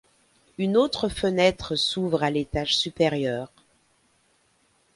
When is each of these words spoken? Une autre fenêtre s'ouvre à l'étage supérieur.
Une 0.57 0.77
autre 0.77 1.09
fenêtre 1.09 1.75
s'ouvre 1.75 2.23
à 2.23 2.31
l'étage 2.31 2.75
supérieur. 2.75 3.51